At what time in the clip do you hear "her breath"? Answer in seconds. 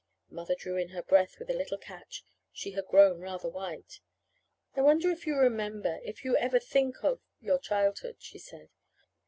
0.87-1.33